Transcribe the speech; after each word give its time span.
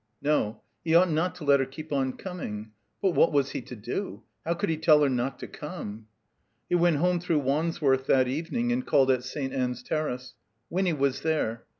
No. 0.19 0.63
He 0.83 0.95
ought 0.95 1.11
not 1.11 1.35
to 1.35 1.43
let 1.43 1.59
her 1.59 1.65
keep 1.67 1.93
on 1.93 2.13
coming. 2.13 2.71
But 3.03 3.11
what 3.11 3.31
was 3.31 3.51
he 3.51 3.61
to 3.61 3.75
do? 3.75 4.23
How 4.43 4.55
could 4.55 4.71
he 4.71 4.77
tell 4.77 5.03
her 5.03 5.09
not 5.09 5.37
to 5.37 5.47
come? 5.47 6.07
He 6.67 6.73
went 6.73 6.97
home 6.97 7.19
through 7.19 7.37
Wandsworth 7.41 8.07
that 8.07 8.27
evening 8.27 8.71
and 8.71 8.83
called 8.83 9.11
at 9.11 9.23
St. 9.23 9.53
Ann's 9.53 9.83
Terrace. 9.83 10.33
Winny 10.71 10.93
was 10.93 11.21
there. 11.21 11.65